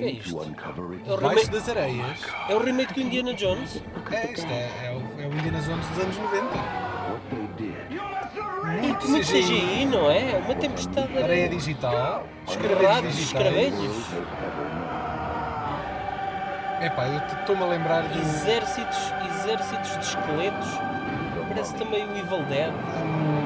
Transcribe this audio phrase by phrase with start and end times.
[0.00, 0.30] que é isto?
[1.06, 2.20] É o, remake, das areias.
[2.48, 3.82] é o remake do Indiana Jones?
[4.10, 6.90] É, isto é, é, o, é o Indiana Jones dos anos 90.
[8.80, 10.40] Muito Muito CGI, CGI, não é?
[10.44, 11.48] Uma tempestade de areia areia.
[11.48, 13.18] digital, digitais.
[13.18, 14.06] escaravelhos.
[16.80, 20.68] Epá, eu estou-me a lembrar do Exércitos, exércitos de esqueletos.
[21.48, 22.72] Parece também o Evil Dead.
[23.04, 23.39] Múmia.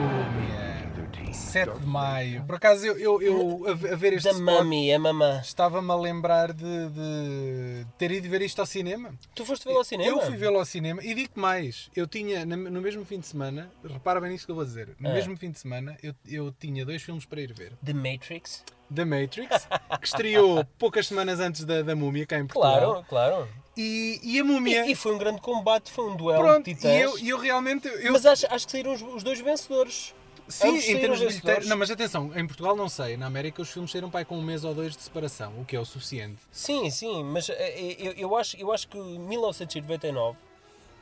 [1.54, 2.44] 7 de maio.
[2.44, 5.40] Por acaso, eu, eu, eu a, ver este Da spot, Mummy, a mamã.
[5.42, 9.14] estava-me a lembrar de, de ter ido ver isto ao cinema.
[9.34, 10.10] Tu foste vê-lo ao cinema?
[10.10, 13.70] Eu fui vê-lo ao cinema e digo mais, eu tinha no mesmo fim de semana,
[13.84, 15.12] repara bem nisto que eu vou dizer, no Ah.
[15.12, 17.72] mesmo fim de semana eu, eu tinha dois filmes para ir ver.
[17.84, 18.64] The Matrix?
[18.94, 19.66] The Matrix,
[20.00, 23.04] que estreou poucas semanas antes da, da Múmia, cá em Portugal.
[23.06, 23.48] Claro, claro.
[23.76, 24.86] E, e a Múmia.
[24.86, 27.38] E, e foi um grande combate, foi um duelo pronto, de e eu, e eu
[27.38, 27.88] realmente.
[27.88, 30.14] Eu, Mas acho, acho que saíram os, os dois vencedores.
[30.48, 31.40] Sim, em termos de vencedores.
[31.40, 31.68] bilheteiro.
[31.68, 33.16] Não, mas atenção, em Portugal não sei.
[33.16, 35.76] Na América os filmes saíram pai com um mês ou dois de separação, o que
[35.76, 36.40] é o suficiente.
[36.50, 40.36] Sim, sim, mas eh, eu, eu, acho, eu acho que 1999,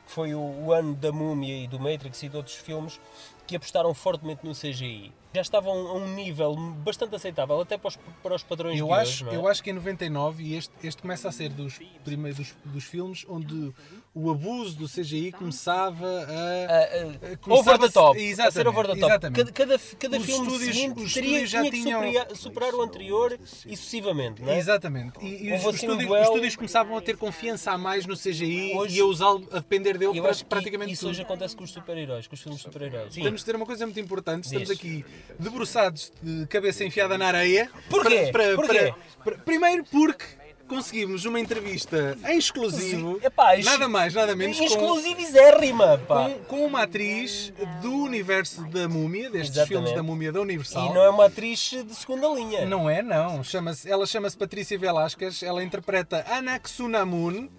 [0.05, 2.99] que foi o, o ano da Múmia e do Matrix e de outros filmes,
[3.45, 5.11] que apostaram fortemente no CGI.
[5.33, 8.93] Já estavam a um nível bastante aceitável, até para os, para os padrões Eu de
[8.93, 9.37] acho, hoje, é?
[9.39, 12.83] eu acho que em 99, e este, este começa a ser dos primeiros dos, dos
[12.83, 13.73] filmes onde
[14.13, 17.33] o abuso do CGI começava a.
[17.33, 19.05] Ah, começava over the a- top, a exatamente, ser over the top.
[19.11, 19.35] exatamente.
[19.37, 23.75] Cada, cada, cada Os filme estúdios- seguinte teria, já tinham- superar, superar o anterior e
[23.75, 24.59] sucessivamente, não é?
[24.59, 25.17] Exatamente.
[25.19, 28.05] E, e os, assim um estúdios, duelo- os estúdios começavam a ter confiança a mais
[28.05, 31.09] no CGI Hoje- e a usá-lo, a depender dele Eu para acho praticamente isso tudo.
[31.09, 33.15] hoje acontece com os super-heróis, com os filmes de super-heróis.
[33.15, 34.77] Temos de ter uma coisa muito importante, estamos Diz.
[34.77, 35.03] aqui
[35.39, 37.69] debruçados de cabeça enfiada na areia.
[37.89, 38.31] Porquê?
[38.55, 38.93] Porquê?
[39.23, 40.25] para- primeiro porque
[40.67, 46.29] conseguimos uma entrevista em exclusivo, Epá, nada mais, nada menos, Exclusivizérrima, pá!
[46.29, 49.67] com, com uma atriz do universo da Múmia, destes Exatamente.
[49.69, 50.89] filmes da Múmia da Universal.
[50.89, 52.65] E não é uma atriz de segunda linha.
[52.65, 53.43] Não é, não.
[53.43, 57.49] Chama-se, ela chama-se Patrícia Velasquez, ela interpreta Anaxunamun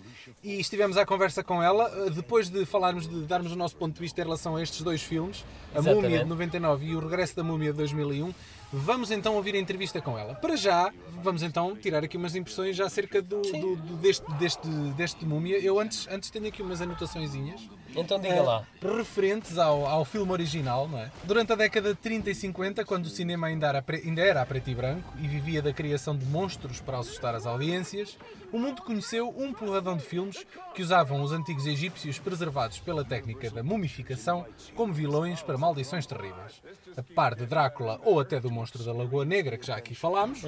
[0.45, 3.95] e estivemos à conversa com ela eh, depois de falarmos, de darmos o nosso ponto
[3.95, 5.43] de vista em relação a estes dois filmes,
[5.75, 6.03] A Exatamente.
[6.05, 8.35] Múmia de 99 e O Regresso da Múmia de 2001.
[8.77, 10.35] Vamos então ouvir a entrevista com ela.
[10.35, 10.93] Para já,
[11.23, 15.59] vamos então tirar aqui umas impressões já acerca do, do- do- deste, deste, deste Múmia.
[15.59, 17.61] Eu antes, antes tenho aqui umas anotaçõezinhas
[17.95, 18.65] Então diga eh, lá.
[18.83, 21.11] referentes ao, ao filme original, não é?
[21.23, 24.43] Durante a década de 30 e 50, quando o cinema ainda era, pre- ainda era
[24.43, 28.19] a preto e branco e vivia da criação de monstros para assustar as audiências,
[28.53, 33.51] o mundo conheceu um porradão de filmes que usavam os antigos egípcios preservados pela técnica
[33.51, 36.61] da mumificação como vilões para maldições terríveis.
[36.97, 40.43] A par de Drácula ou até do monstro da Lagoa Negra, que já aqui falámos,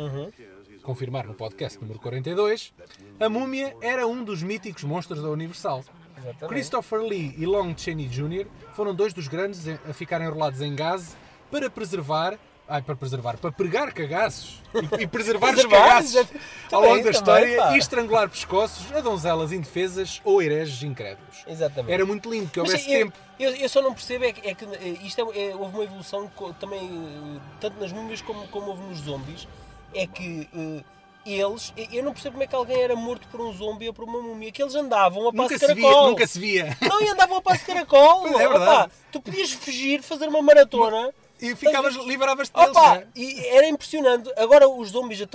[0.83, 2.73] confirmar no podcast número 42,
[3.19, 5.85] a múmia era um dos míticos monstros da Universal.
[6.19, 6.49] Exatamente.
[6.49, 8.47] Christopher Lee e Lon Chaney Jr.
[8.75, 11.17] foram dois dos grandes a ficarem enrolados em gás
[11.51, 12.39] para preservar.
[12.69, 14.61] Ai, para preservar, para pregar cagaços
[14.99, 16.27] e, e preservar os cagaços
[16.73, 21.45] ao longo da história e estrangular pescoços a donzelas indefesas ou hereges incrédulos.
[21.47, 21.93] Exatamente.
[21.93, 23.19] Era muito lindo que houvesse eu, tempo.
[23.39, 25.85] Eu, eu só não percebo é que, é que, eh, isto é, é- houve uma
[25.85, 26.29] evolução
[26.59, 29.47] também, eh, tanto nas múmias como, como houve nos zombies,
[29.95, 30.83] é que eh,
[31.25, 34.05] eles, eu não percebo como é que alguém era morto por um zombi ou por
[34.05, 36.09] uma múmia, que eles andavam a passo Nunca de se, via, caracol.
[36.09, 36.77] nunca se via.
[36.81, 38.27] Não, e andavam a passo de caracol.
[38.37, 38.93] É, Opa, verdade.
[39.13, 41.13] tu podias fugir, fazer uma maratona.
[41.41, 42.71] E ficavas, liberavas-te deles.
[42.71, 43.07] Opa, é?
[43.15, 44.31] e era impressionante.
[44.37, 45.27] Agora os zombies já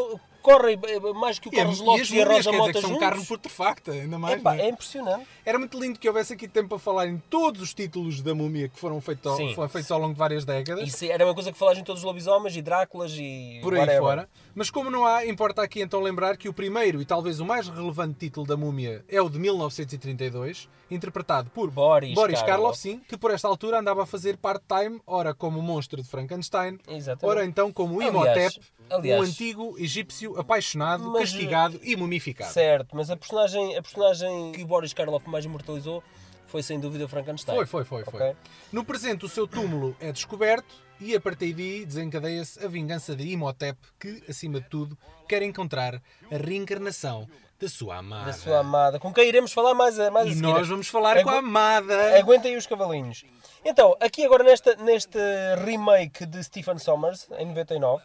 [0.42, 2.74] correm eh, mais que o E, Carlos e Lopes as e, a Rosa dizer, Mota
[2.74, 3.08] que são juntos.
[3.08, 4.40] carne putrefacta, ainda mais.
[4.40, 4.66] Epá, não é?
[4.66, 5.28] é impressionante.
[5.46, 8.70] Era muito lindo que houvesse aqui tempo para falar em todos os títulos da múmia
[8.70, 9.26] que foram feitos
[9.58, 10.88] ao, feitos ao longo de várias décadas.
[10.88, 13.60] Isso era uma coisa que falaste em todos os lobisomens e Dráculas e.
[13.64, 14.02] por aí whatever.
[14.02, 14.30] fora.
[14.54, 17.68] Mas como não há, importa aqui então lembrar que o primeiro e talvez o mais
[17.68, 22.78] relevante título da múmia é o de 1932, interpretado por Boris Karloff, Karloff.
[22.78, 26.78] sim, que por esta altura andava a fazer part-time, ora como o monstro de Frankenstein,
[26.88, 27.26] Exatamente.
[27.38, 28.60] ora então como Imhotep,
[28.92, 32.52] um antigo egípcio apaixonado, Mas- castigado e mumificado.
[32.52, 36.04] Certo, mas a personagem, a personagem que Boris Karloff mais imortalizou
[36.48, 37.56] foi sem dúvida Frankenstein.
[37.56, 38.14] Foi, foi, foi, foi.
[38.22, 38.36] Ok?
[38.74, 43.32] No presente, o seu túmulo é descoberto e a partir daí desencadeia-se a vingança de
[43.32, 44.98] Imhotep, que, acima de tudo,
[45.30, 45.96] quer encontrar
[46.30, 47.28] a reencarnação
[47.58, 48.26] da sua amada.
[48.26, 50.42] Da sua amada, com quem iremos falar mais a, mais a E seguir.
[50.42, 52.20] nós vamos falar com a Agu- amada.
[52.20, 53.24] Aguentem os cavalinhos.
[53.64, 55.18] Então, aqui agora nesta, neste
[55.64, 58.04] remake de Stephen Sommers, em 99,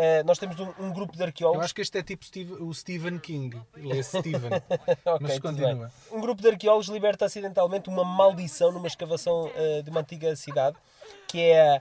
[0.00, 1.64] eh, nós temos um, um grupo de Eu arqueólogos.
[1.64, 3.60] acho que este é tipo Steve- o Stephen King.
[3.76, 4.50] Ele é Stephen.
[5.04, 5.90] Ok, Mas continua.
[6.12, 10.76] Um grupo de arqueólogos liberta acidentalmente uma maldição numa escavação eh, de uma antiga cidade,
[11.26, 11.80] que é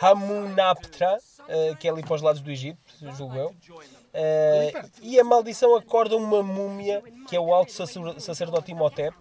[0.00, 1.18] a Hamunaptra,
[1.48, 2.78] eh, que é ali para os lados do Egito,
[3.16, 3.54] julgo eu.
[5.02, 9.14] E a maldição acorda uma múmia, que é o alto sacer- sacerdote Imhotep,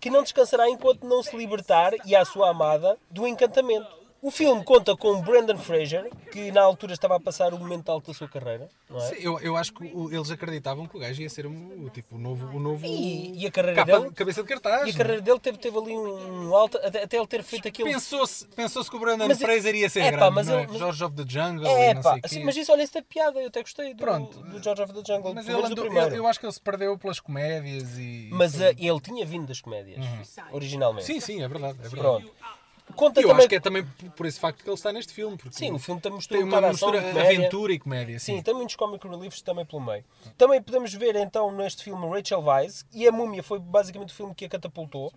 [0.00, 3.99] que não descansará enquanto não se libertar, e a sua amada, do encantamento.
[4.22, 8.08] O filme conta com Brendan Fraser, que na altura estava a passar o momento alto
[8.12, 9.00] da sua carreira, não é?
[9.00, 11.88] Sim, eu, eu acho que o- eles acreditavam que o gajo ia ser um, o
[11.88, 14.88] tipo, o novo, o novo E, e a carreira capa, dele, cabeça de cartaz.
[14.88, 17.90] e a carreira dele teve, teve ali um alto, até, até ele ter feito aquele...
[17.92, 20.54] Pensou-se pensou que o Brandon Mas é- Fraser ia ser é pá, grande, mas não
[20.54, 20.58] é?
[20.58, 23.40] ele- mas- George of the Jungle É pá, assim, mas isso, olha, isso é piada,
[23.40, 24.38] eu até gostei do, Pronto.
[24.42, 26.98] do George of the Jungle, Mas ele andou- eu, eu acho que ele se perdeu
[26.98, 28.28] pelas comédias e...
[28.32, 30.04] Mas ah, ele tinha vindo das comédias,
[30.52, 31.06] originalmente.
[31.06, 31.78] Sim, sim, é verdade.
[31.82, 32.00] É verdade.
[32.02, 32.59] Pronto.
[32.96, 33.38] Conta eu também...
[33.38, 33.84] acho que é também
[34.16, 35.36] por- esse facto que ele está neste filme.
[35.36, 37.38] Porque Sim, o filme também mistura tem um uma ação mistura e comédia.
[37.38, 38.18] aventura e comédia.
[38.18, 40.04] Sim, Sim, tem muitos comic reliefs também pelo meio.
[40.36, 44.34] Também podemos ver então neste filme Rachel Weisz e a Múmia foi basicamente o filme
[44.34, 45.12] que a catapultou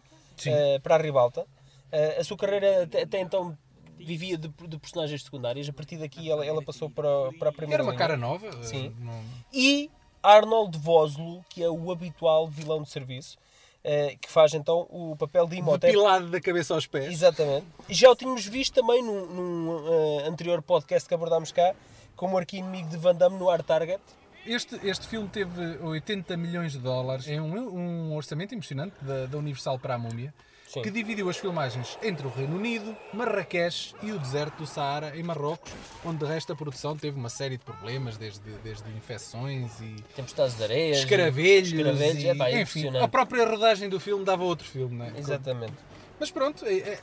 [0.46, 1.46] eh, para a ribalta.
[1.92, 3.58] Eh, a sua carreira até, até então
[3.98, 5.70] vivia de, de personagens secundárias.
[5.70, 7.08] A partir daqui ela, ela passou para,
[7.40, 8.00] para a primeira Era uma linha.
[8.00, 8.52] cara nova.
[8.64, 8.88] Sim.
[8.88, 9.24] eh, não-
[9.54, 9.90] E
[10.22, 13.38] Arnold Vosloo, que é o habitual vilão de serviço,
[14.22, 15.92] que faz então o papel de Imhotep.
[15.92, 17.12] Depilado da cabeça aos pés.
[17.12, 17.66] Exatamente.
[17.90, 21.76] E já o tínhamos visto também num, num, eh, anterior podcast que abordámos cá,
[22.16, 24.02] como arqui-inimigo de Van Damme no Art Target.
[24.46, 27.28] Este, este filme teve 80 milhões de dólares.
[27.28, 30.34] É um, um orçamento impressionante da, da Universal para a Múmia,
[30.74, 30.82] Sim.
[30.82, 35.22] que dividiu as filmagens entre o Reino Unido, Marrakech e o deserto do Saara, em
[35.22, 35.72] Marrocos,
[36.04, 40.58] onde de resto a produção teve uma série de problemas, desde, desde infecções e Tempestades
[40.58, 40.98] de areias.
[41.00, 41.72] escaravelhos.
[41.72, 45.06] escaravelhos, e, é pá, é enfim, a própria rodagem do filme dava outro filme, não
[45.06, 45.14] é?
[45.20, 45.74] Exatamente.
[46.20, 47.00] Mas pronto, é- é-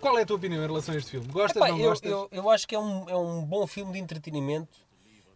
[0.00, 1.26] qual é a tua opinião em relação a este filme?
[1.28, 2.10] Gostas, Epá, não eu, gostas?
[2.10, 4.78] eu, eu acho que é um, é um bom filme de entretenimento.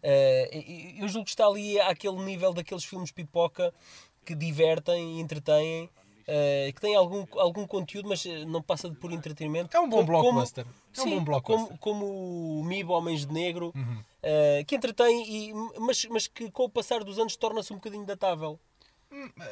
[0.03, 3.71] E- e eu julgo que está ali àquele nível daqueles filmes pipoca
[4.25, 5.89] que divertem e entretêm.
[6.27, 9.75] Eh, que têm algum, algum conteúdo, mas eh, não passa de por entretenimento.
[9.75, 10.65] É um bom blockbuster.
[10.97, 11.71] É um bom blockbuster.
[11.71, 11.77] Uhum.
[11.77, 13.73] Como, como o Mibo Homens de Negro,
[14.21, 18.05] eh, que entretém, e, mas, mas que com o passar dos anos torna-se um bocadinho
[18.05, 18.59] datável.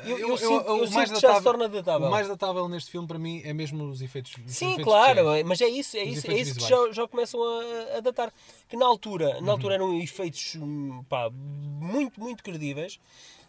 [0.04, 2.08] Eu, eu, sinto, eu o sinto mais que já torna datável.
[2.10, 5.20] O mais datável neste filme para mim é mesmo os efeitos os Sim, efeitos claro,
[5.22, 5.46] especiais.
[5.48, 6.94] mas é isso, é isso, é isso que visuais.
[6.94, 8.34] já, já começam a, a datar.
[8.68, 9.42] Que na altura, Uhum.
[9.46, 13.00] na altura eram efeitos hum, pá, muito, muito credíveis,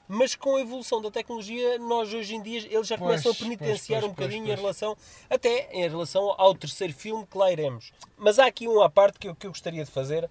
[0.08, 3.34] mas com a evolução da tecnologia, nós hoje em dia eles já Pois, começam a
[3.34, 4.58] penitenciar pois, um pois, bocadinho pois.
[4.58, 4.96] em relação,
[5.28, 7.92] até em relação ao terceiro filme que lá iremos.
[8.16, 10.28] Mas há aqui um à parte que eu, que eu gostaria de fazer,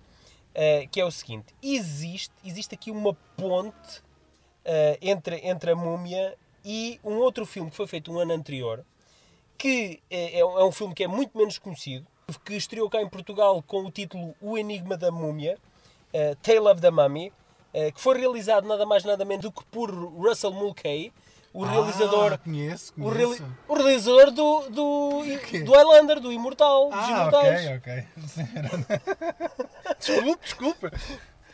[0.53, 4.01] eh, que é o seguinte: existe, existe aqui uma ponte
[4.63, 8.83] eh, entre, entre a múmia e um outro filme que foi feito um ano anterior,
[9.57, 12.07] que é, é um é um filme que é muito menos conhecido,
[12.43, 15.57] que estreou cá em Portugal com o título O Enigma da Múmia,
[16.11, 17.31] eh, Tale of the Mummy, eh,
[17.91, 21.11] que foi realizado nada mais nada menos do que por Russell Mulcahy,
[21.53, 23.17] o realizador, Ah, conheço, o, conheço.
[23.33, 25.21] reali- o realizador do, do,
[25.65, 27.65] do Highlander, do Imortal, dos Ah, Imortais.
[27.77, 28.03] ok, ok.
[29.99, 30.91] desculpe, desculpa.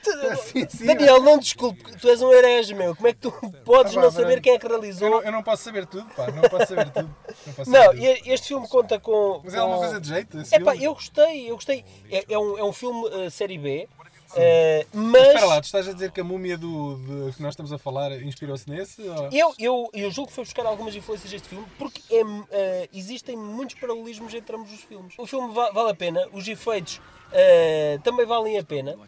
[0.01, 0.85] Sim, sim.
[0.88, 2.95] Daniel, não desculpe, tu és um herege, meu.
[2.95, 3.31] Como é que tu
[3.63, 4.41] podes pá, não saber pronto.
[4.41, 5.09] quem é que Eu realizou?
[5.12, 6.25] não, eu não posso saber tudo, pá.
[6.31, 7.15] Não posso saber tudo.
[7.45, 8.31] Não, posso saber tudo.
[8.33, 9.41] este filme conta com.
[9.44, 10.39] Mas é alguma com- coisa de jeito?
[10.39, 10.83] Epá, filme?
[10.85, 11.85] eu gostei, eu gostei.
[12.09, 13.88] É, é um, é um filme eh, série B,
[14.36, 17.54] eh, mas Espera lá, tu estás a dizer que a múmia do, do que nós
[17.54, 19.01] estamos a falar inspirou-se nesse?
[19.07, 22.89] ou- eu, eu, eu julgo que foi buscar algumas influências deste filme porque é, eh,
[22.94, 25.13] existem muitos paralelismos entre ambos os filmes.
[25.18, 27.01] O filme va- vale a pena, os efeitos
[27.31, 28.95] eh, também valem a pena.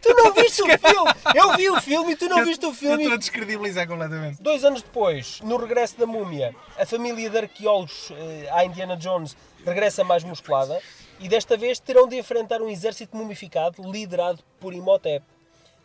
[0.00, 1.12] tu não viste o filme!
[1.34, 2.96] Eu vi o filme e tu não viste o Eu filme.
[3.02, 4.40] estou a descredibilizar completamente.
[4.42, 9.36] Dois anos depois, no regresso da múmia, a família de arqueólogos eh, à Indiana Jones
[9.66, 10.80] regressa mais musculada
[11.20, 15.24] e desta vez terão de enfrentar um exército mumificado liderado por Imhotep.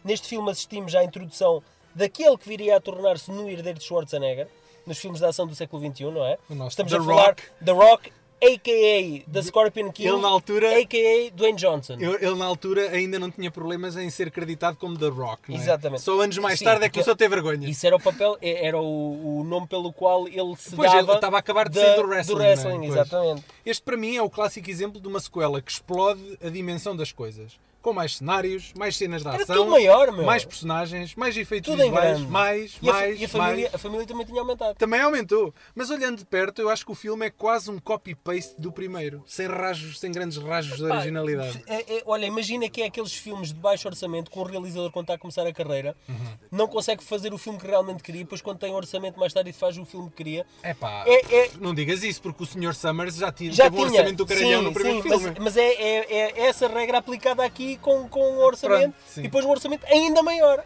[0.04, 1.64] Neste filme assistimos à introdução
[1.96, 4.48] daquele que viria a tornar-se no herdeiro de Schwarzenegger,
[4.86, 6.38] nos filmes de ação do século XXI, não é?
[6.50, 7.44] O nosso Estamos The a falar Rock.
[7.64, 8.12] The Rock,
[8.44, 9.32] a.k.a.
[9.32, 11.32] The Scorpion King, Ele, na altura- a.k.a.
[11.34, 11.94] Dwayne Johnson.
[11.98, 15.58] Eu- Ele na altura ainda não tinha problemas em ser acreditado como The Rock, não
[15.58, 15.62] é?
[15.62, 16.02] Exatamente.
[16.02, 17.70] Só anos mais Sim, tarde é que começou a ter vergonha.
[17.70, 21.02] Isso era o papel, é- era o, o nome pelo qual ele se Pois, dava
[21.04, 22.48] ele estava a acabar de sair do wrestling, não é?
[22.50, 23.44] wrestling, Pois.
[23.66, 27.12] Este para mim é o clássico exemplo de uma sequela que explode a dimensão das
[27.12, 27.54] coisas.
[27.82, 30.24] Com mais cenários, mais cenas de Era ação, tudo maior, meu.
[30.24, 33.76] mais personagens, mais efeitos Tudo visuais, mais, E a, mais, e a família, mais.
[33.76, 34.78] a família também tinha aumentado.
[34.78, 35.54] Também aumentou.
[35.76, 39.22] Mas olhando de perto, eu acho que o filme é quase um copy-paste do primeiro.
[39.28, 41.62] Sem rajos, sem grandes rajos de Pá, originalidade.
[41.68, 45.04] é- é- olha, imagina que é aqueles filmes de baixo orçamento com o realizador quando
[45.04, 46.16] está a começar a carreira, Uhum.
[46.54, 49.78] não consegue fazer o filme que realmente queria, depois quando tem orçamento mais tarde faz
[49.78, 50.46] o filme que queria.
[50.64, 52.74] É pá, é- não digas isso, porque o Sr.
[52.74, 55.26] Summers já tinha Já teve tinha, orçamento do caralhão sim, no primeiro sim, filme.
[55.28, 59.22] mas, mas é, é- é essa regra aplicada aqui com, com o orçamento Pronto, e
[59.24, 60.64] depois um orçamento ainda maior.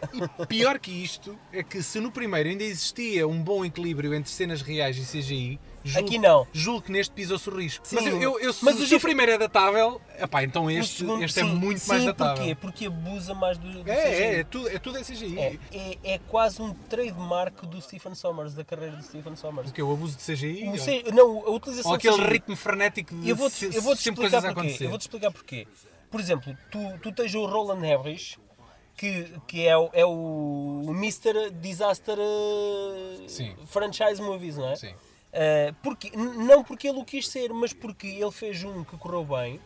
[0.47, 4.61] Pior que isto é que se no primeiro ainda existia um bom equilíbrio entre cenas
[4.61, 6.47] reais e CGI, Julgo, Aqui não.
[6.53, 7.87] Julgo que neste pisou-se o risco.
[7.87, 10.69] Sim, mas eu, eu, eu- se, mas o se o primeiro é datável, epá, então
[10.69, 12.35] este, segundo- este é sim, muito sim, mais datável.
[12.35, 12.55] Porquê?
[12.55, 14.23] Porque abusa mais do, do É, é, CGI.
[14.39, 15.39] é, tudo, é tudo é CGI.
[15.39, 19.69] É, é, é quase um trademark do Stephen Sommers, da carreira de Stephen Sommers.
[19.69, 20.69] O que é o abuso de CGI?
[20.69, 22.27] O C- não, a utilização Ou aquele CGI.
[22.27, 24.85] ritmo frenético de Eu vou-te se- eu vou -te sempre coisas a acontecer.
[24.85, 25.67] Eu vou-te explicar porquê.
[26.11, 28.37] Por exemplo, tu, tu tens o Roland Harris,
[28.95, 31.51] que, que é, o- é o Mr.
[31.51, 33.55] Disaster eh, Sim.
[33.67, 34.75] Franchise Movies, não é?
[34.75, 34.93] Sim.
[35.33, 39.23] Eh, porque, não porque ele o quis ser, mas porque ele fez um que correu
[39.25, 39.59] bem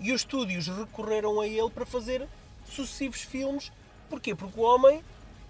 [0.00, 2.26] e os estúdios recorreram a ele para fazer
[2.66, 3.70] sucessivos filmes.
[4.08, 4.34] Porquê?
[4.34, 5.02] Porque o homem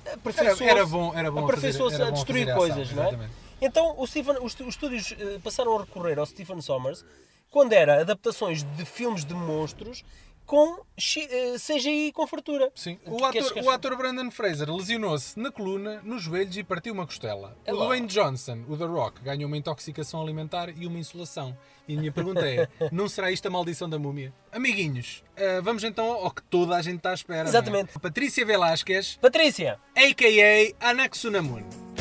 [0.05, 3.07] Era, aperfeiçoou-se era bom, era bom fazer- era a destruir fazer ação, coisas, não é?
[3.09, 3.33] exatamente.
[3.63, 7.05] Então o Stephen- os, os estúdios eh, passaram a recorrer ao Stephen Sommers
[7.51, 10.05] quando era adaptações de filmes de monstros
[10.47, 12.71] com eh, CGI com fartura.
[12.75, 12.99] Sim.
[13.07, 17.07] O queres ator, o ator Brandon Fraser lesionou-se na coluna, nos joelhos e partiu uma
[17.07, 17.57] costela.
[17.65, 17.87] É o lá.
[17.87, 21.57] Dwayne Johnson, o The Rock, ganhou uma intoxicação alimentar e uma insolação.
[21.89, 24.33] E a minha pergunta é: não será isto a maldição da múmia?
[24.53, 27.47] Amiguinhos, ah, vamos então ao que toda a gente está à espera.
[27.47, 27.51] é?
[27.51, 27.99] Exatamente.
[27.99, 30.91] Patrícia Velásquez, Patrícia, a.k.a.
[30.91, 31.94] Anaxunamun.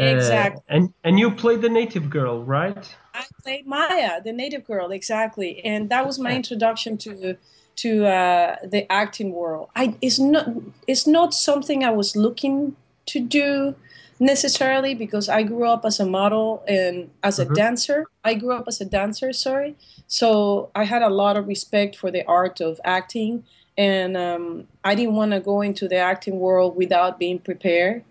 [0.00, 0.62] Uh, Exactly.
[0.68, 2.96] and and you played the native girl, right?
[3.14, 7.36] I played Maya, the native girl, exactly, and that was my introduction to
[7.82, 9.68] to uh, the acting world.
[9.74, 10.46] I it's not
[10.86, 12.76] it's not something I was looking
[13.08, 13.74] to do
[14.20, 17.54] necessarily because I grew up as a model and as a Mhm.
[17.54, 18.06] dancer.
[18.24, 19.76] I grew up as a dancer, sorry.
[20.06, 23.44] So I had a lot of respect for the art of acting,
[23.76, 28.02] and um, I didn't want to go into the acting world without being prepared.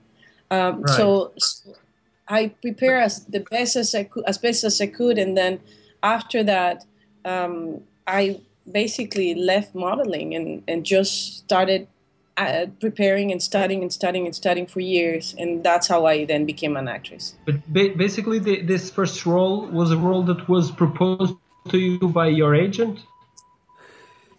[0.50, 0.89] Um, Right.
[0.89, 1.75] So so
[2.27, 5.60] I prepare as the best as I could, as best as I could, and then
[6.04, 6.86] after that,
[7.25, 8.39] um, I
[8.72, 11.88] basically left modeling and and just started
[12.38, 16.46] uh, preparing and studying and studying and studying for years, and that's how I then
[16.46, 17.36] became an actress.
[17.46, 21.36] But ba- basically, the, this first role was a role that was proposed
[21.70, 23.00] to you by your agent.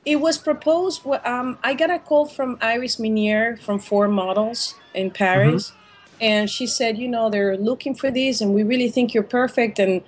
[0.04, 1.02] It was proposed.
[1.24, 5.72] Um, I got a call from Iris Minier from Four Models in Paris,
[6.20, 9.78] and she said, you know, they're looking for this, and we really think you're perfect.
[9.78, 10.02] And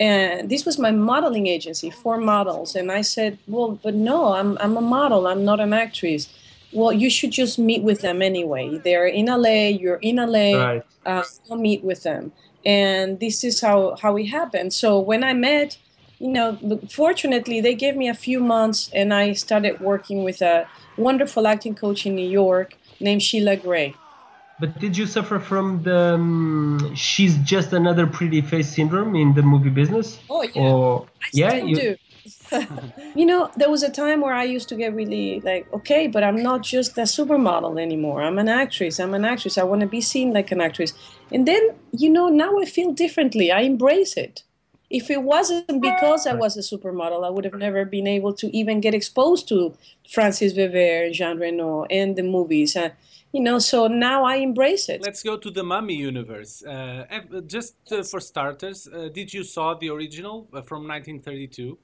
[0.00, 4.56] and this was my modeling agency, Four Models, and I said, well, but no, I'm
[4.58, 5.26] I'm a model.
[5.26, 6.28] I'm not an actress.
[6.72, 8.78] Well, you should just meet with them anyway.
[8.78, 9.68] They're in LA.
[9.68, 10.82] You're in LA Right.
[11.06, 11.24] uh,
[11.56, 12.32] meet with them
[12.64, 15.76] and this is how how it happened so when i met
[16.20, 16.56] you know
[16.88, 21.74] fortunately they gave me a few months and i started working with a wonderful acting
[21.74, 23.94] coach in new york named sheila gray
[24.60, 29.42] But did you suffer from the um, "she's just another pretty face" syndrome in the
[29.42, 30.20] movie business?
[30.30, 30.62] Oh, yeah.
[30.62, 31.90] Or I yeah, still you, do.
[33.14, 36.22] you know, there was a time where I used to get really like, okay, but
[36.22, 38.22] I'm not just a supermodel anymore.
[38.22, 38.98] I'm an actress.
[39.00, 39.58] I'm an actress.
[39.58, 40.92] I want to be seen like an actress.
[41.30, 43.50] And then, you know, now I feel differently.
[43.50, 44.42] I embrace it.
[44.90, 48.54] If it wasn't because I was a supermodel, I would have never been able to
[48.54, 49.74] even get exposed to
[50.06, 52.76] Francis Veber, Jean Reno, and the movies.
[52.76, 52.90] Uh,
[53.32, 55.00] you know, so now I embrace it.
[55.00, 56.62] Let's go to the Mummy universe.
[56.62, 57.06] Uh,
[57.46, 61.78] just uh, for starters, uh, did you saw the original uh, from 1932?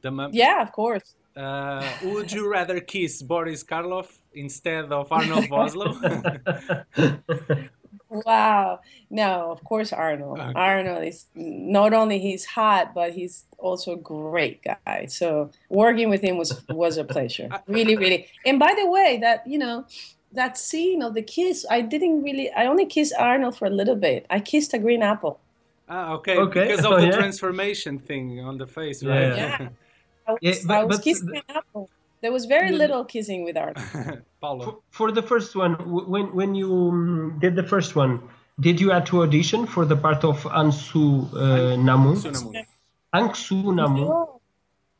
[0.00, 0.36] The Mummy.
[0.38, 1.14] Yeah, of course.
[1.36, 5.94] Uh, would you rather kiss Boris Karloff instead of Arnold Vosloo?
[8.08, 8.80] Wow.
[9.08, 10.38] No, of course Arnold.
[10.38, 10.52] Okay.
[10.54, 15.06] Arnold is not only he's hot, but he's also a great guy.
[15.08, 17.48] So working with him was was a pleasure.
[17.66, 18.26] Really, really.
[18.44, 19.86] And by the way, that you know,
[20.32, 23.96] that scene of the kiss, I didn't really I only kissed Arnold for a little
[23.96, 24.26] bit.
[24.28, 25.40] I kissed a green apple.
[25.88, 26.66] ah, okay, Okay.
[26.68, 27.16] because of Oh, the yeah.
[27.16, 29.34] transformation thing on the face, right?
[29.36, 29.68] Yeah.
[30.26, 31.88] I was, Yeah, but- I was but kissing the- apple.
[32.22, 33.76] There was very little kissing with art.
[34.40, 34.64] Paulo.
[34.64, 38.22] For, for the first one, when when you um, did the first one,
[38.60, 42.14] did you have to audition for the part of Ansu uh, Namu?
[42.14, 42.64] Sunamu.
[43.12, 44.04] Ansu Namu.
[44.06, 44.40] No,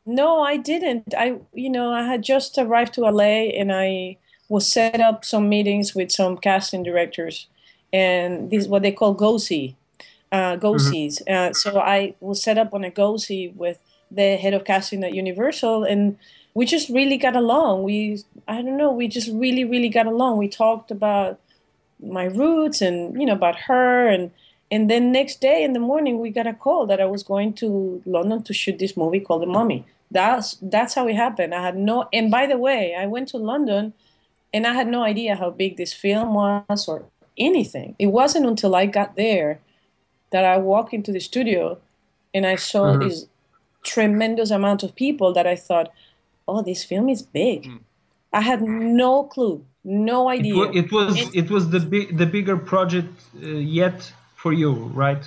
[0.05, 1.15] no, I didn't.
[1.17, 4.17] I, you know, I had just arrived to LA and I
[4.49, 7.47] was set up some meetings with some casting directors,
[7.93, 9.77] and this is what they call go-see,
[10.33, 11.23] uh, go-sees.
[11.29, 13.79] Uh, so I was set up on a go-see with
[14.15, 16.17] the head of casting at Universal, and
[16.55, 17.83] we just really got along.
[17.85, 20.39] We, I don't know, we just really, really got along.
[20.39, 21.39] We talked about
[22.01, 24.31] my roots and you know about her and
[24.71, 27.53] and then next day in the morning we got a call that I was going
[27.55, 29.87] to London to shoot this movie called The Mummy.
[30.11, 31.55] That's that's how it happened.
[31.55, 33.95] I had no and by the way, I went to London
[34.53, 37.05] and I had no idea how big this film was or
[37.39, 37.95] anything.
[37.99, 39.61] It wasn't until I got there
[40.31, 41.79] that I walked into the studio
[42.35, 43.01] and I saw Mhm.
[43.09, 43.27] this
[43.83, 45.89] tremendous amount of people that I thought,
[46.47, 47.71] "Oh, this film is big."
[48.33, 50.55] I had no clue, no idea.
[50.73, 53.13] it was It- it was the big the bigger project
[53.43, 53.47] uh,
[53.81, 54.73] yet for you,
[55.05, 55.25] right?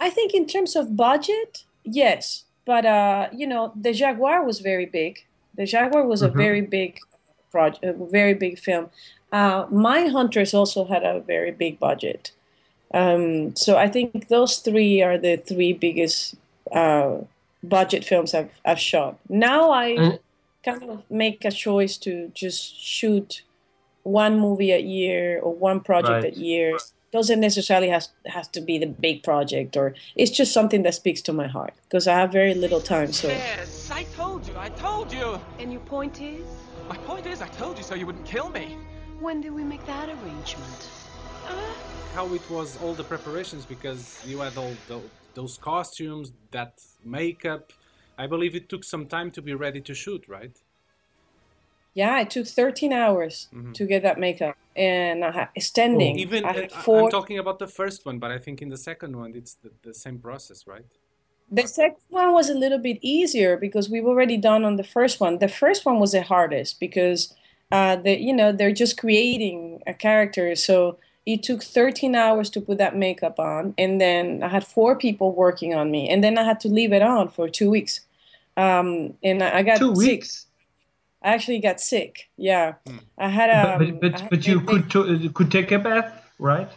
[0.00, 4.86] I think in terms of budget, yes, but uh, you know, the Jaguar was very
[4.86, 5.24] big.
[5.54, 6.36] The Jaguar was a Mhm.
[6.36, 6.98] very big
[7.50, 8.90] project, a very big film.
[9.32, 12.30] Uh, Mindhunters also had a very big budget.
[12.94, 16.36] Um, so I think those three are the three biggest
[16.72, 17.24] uh,
[17.62, 19.18] budget films I've I've shot.
[19.28, 20.18] Now I And-
[20.64, 23.42] kind of make a choice to just shoot
[24.02, 26.36] one movie a year or one project Right.
[26.36, 26.78] a year.
[27.10, 31.22] Doesn't necessarily has has to be the big project, or it's just something that speaks
[31.22, 33.12] to my heart because I have very little time.
[33.12, 35.40] So Yes, I told you, I told you.
[35.58, 36.44] And your point is?
[36.88, 38.76] My point is, I told you so you wouldn't kill me.
[39.20, 40.80] When did we make that arrangement?
[41.46, 41.52] Uh?
[42.14, 46.26] How it was all the preparations because you had all tho- those costumes,
[46.56, 46.72] that
[47.04, 47.64] makeup.
[48.22, 50.56] I believe it took some time to be ready to shoot, right?
[51.98, 56.14] yeah, it took 13 hours to get that makeup, and I had standing.
[56.14, 56.26] Mm-hmm.
[56.26, 57.04] Even I uh, had I- four.
[57.04, 59.70] I'm talking about the first one, but I think in the second one it's the,
[59.82, 60.86] the same process, right?
[61.50, 65.18] The second one was a little bit easier because we've already done on the first
[65.18, 65.38] one.
[65.38, 67.34] The first one was the hardest because
[67.72, 70.98] uh, the you know they're just creating a character, so
[71.28, 75.34] it took 13 hours to put that makeup on, and then I had four people
[75.34, 78.00] working on me, and then I had to leave it on for two weeks.
[78.56, 80.08] Um, and I I got Two sick.
[80.08, 80.46] weeks.
[81.22, 82.30] I actually got sick.
[82.38, 82.74] Yeah,
[83.18, 83.78] I had a.
[83.78, 86.70] but but, but, but you could to, could take a bath, right?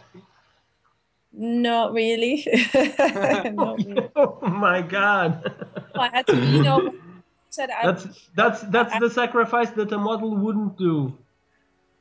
[1.32, 2.46] Not really.
[2.74, 4.10] Not really.
[4.16, 5.50] Oh my God.
[5.94, 6.92] I had to, you know.
[7.48, 11.16] Said I, That's that's that's the sacrifice that a model wouldn't do.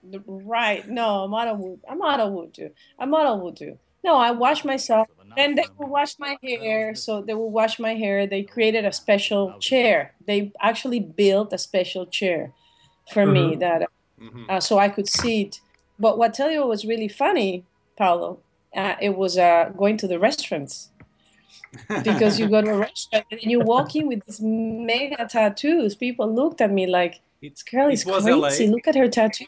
[0.03, 0.87] Right.
[0.87, 1.79] No, I'm not a model would.
[1.87, 2.71] A model would do.
[2.99, 3.77] A model would do.
[4.03, 5.07] No, I wash myself.
[5.35, 6.95] Then they will wash my hair.
[6.95, 8.25] So they will wash my hair.
[8.25, 10.13] They created a special chair.
[10.25, 12.51] They actually built a special chair
[13.13, 13.89] for me that
[14.49, 15.59] uh, so I could sit.
[15.99, 17.63] But what tell you was really funny,
[17.95, 18.39] Paulo,
[18.75, 20.89] uh, it was uh, going to the restaurants.
[22.03, 25.95] because you go to a restaurant and you walk in with these mega tattoos.
[25.95, 28.67] People looked at me like, this girl it is was crazy.
[28.67, 28.73] LA?
[28.73, 29.47] Look at her tattoos.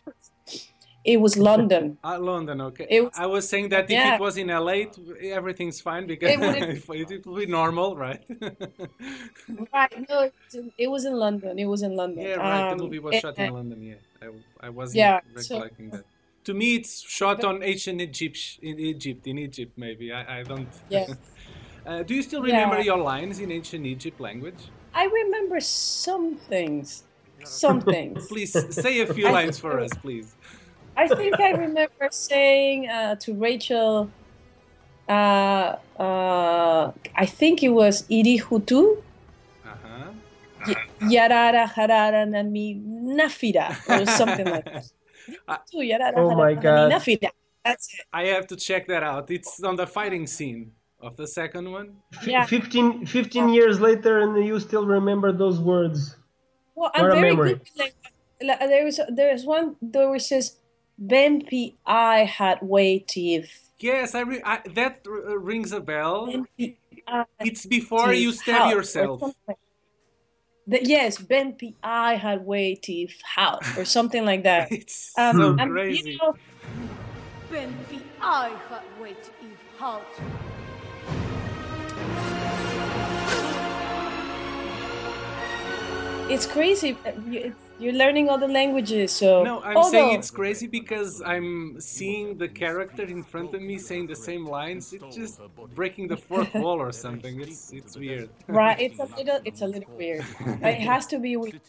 [1.06, 1.98] It was London.
[2.04, 3.02] Ah, London, okay.
[3.02, 4.16] Was- I was saying that if yeah.
[4.16, 4.84] it was in LA,
[5.22, 8.24] everything's fine because It wouldn't- it, it would be normal, right?
[9.74, 10.10] right.
[10.10, 11.60] No, it was in, it was in London.
[11.60, 12.24] It was in London.
[12.24, 12.72] yeah, right.
[12.72, 13.82] Um, the movie was shot in London.
[13.82, 16.04] Yeah, I, I wasn't Yeah, so- recollecting that.
[16.46, 20.12] To me, it's shot on ancient Egypt, in Egypt, in Egypt, maybe.
[20.12, 20.68] I, I don't.
[20.90, 21.08] Yeah.
[21.86, 22.84] uh, do you still remember Yeah.
[22.84, 24.60] your lines in ancient Egypt language?
[24.94, 27.04] I remember some things.
[27.46, 28.28] Some things.
[28.28, 30.36] Please say a few lines for us, please.
[30.96, 34.10] I think I remember saying uh, to Rachel,
[35.10, 39.02] uh, uh, I think it was Iri Hutu,
[39.66, 40.74] Uh-huh.
[41.02, 42.80] Yarara Harara Nami
[43.20, 44.86] Nafira, or something like that.
[45.48, 46.92] Uh, Yarara Oh my God.
[46.92, 47.30] Nafira.
[47.64, 48.02] That's it.
[48.12, 49.32] I have to check that out.
[49.32, 51.96] It's on the fighting scene of the second one.
[52.28, 52.46] Yeah.
[52.46, 56.18] 15, 15 years later, and you still remember those words.
[56.76, 57.50] Well, I'm very memory.
[57.50, 57.60] good.
[57.60, 57.96] with language.
[58.42, 60.58] Like, there was there's one there where it says
[61.02, 63.70] Benpi I had way teeth.
[63.80, 66.28] Yes, I, re- I that r- rings a bell.
[66.28, 66.78] Benpi
[67.40, 69.22] It's before you stab how, yourself.
[70.68, 74.72] The- yes, Benpi I had way teeth how or something like that.
[74.72, 76.12] It's Um, so and, crazy.
[76.12, 76.36] You know,
[77.52, 79.60] Ben wie I had wait if
[86.30, 86.98] it's crazy.
[87.80, 92.38] You're learning all the languages, so No, I'm although, saying it's crazy because I'm seeing
[92.38, 94.94] the character in front of me saying the same lines.
[94.94, 95.42] It's just
[95.76, 97.42] breaking the fourth wall or something.
[97.42, 98.30] It's it's weird.
[98.48, 98.80] right.
[98.80, 99.40] It's a little.
[99.44, 100.26] It's a little weird.
[100.62, 101.60] It has to be weird.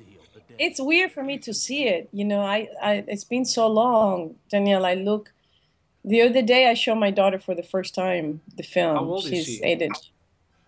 [0.59, 2.09] it's weird for me to see it.
[2.12, 4.85] You know, I, I it's been so long, Danielle.
[4.87, 5.33] I look.
[6.07, 8.97] The other day, I showed my daughter for the first time the film.
[8.97, 9.62] How old is she's she?
[9.64, 9.83] eight.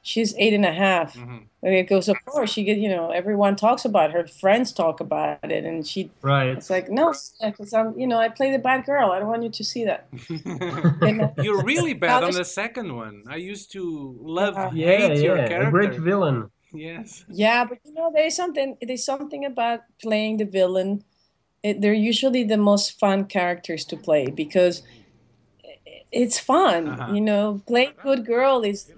[0.06, 1.14] And, she's eight and a half.
[1.14, 1.42] Mhm.
[1.62, 2.78] And it goes, of course, she get.
[2.78, 4.12] You know, everyone talks about it.
[4.12, 6.10] her friends talk about it, and she.
[6.22, 6.48] Right.
[6.56, 7.98] It's like no, because I'm.
[7.98, 9.10] You know, I play the bad girl.
[9.10, 10.06] I don't want you to see that.
[11.42, 13.24] You're really bad on the second one.
[13.28, 14.86] I used to love, Yeah.
[14.86, 15.48] Yeah, hate your yeah.
[15.48, 15.68] character.
[15.68, 16.50] A great villain.
[16.72, 17.24] Yes.
[17.28, 21.02] Yeah, but you know, there's something there's something about playing the villain.
[21.62, 24.82] It, they're usually the most fun characters to play because
[26.12, 26.88] it's fun.
[26.88, 27.12] Uh-huh.
[27.12, 28.92] You know, playing good girl is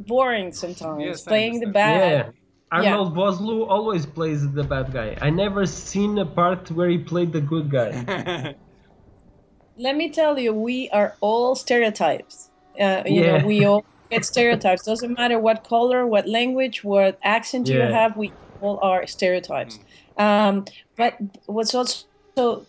[0.00, 1.04] boring sometimes.
[1.04, 2.12] Yes, playing the bad.
[2.12, 2.30] Yeah.
[2.72, 5.16] Arnold Vosloo always plays the bad guy.
[5.20, 8.54] I never seen a part where he played the good guy.
[9.78, 12.50] Let me tell you, we are all stereotypes.
[12.78, 13.38] Uh, you Yeah.
[13.38, 14.82] know, we all get stereotypes.
[14.82, 18.16] Doesn't matter what color, what language, what accent you have.
[18.16, 19.78] We all are stereotypes.
[20.16, 20.64] Um,
[20.96, 21.14] but
[21.46, 22.06] what's also
[22.36, 22.66] so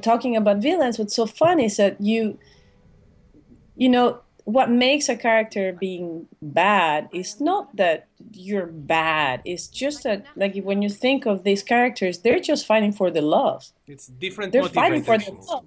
[0.00, 2.38] talking about villains, what's so fun is that you,
[3.76, 9.42] you know, what makes a character being bad is not that you're bad.
[9.44, 13.22] It's just that, like, when you think of these characters, they're just fighting for the
[13.22, 15.64] love it's different they're fighting for the love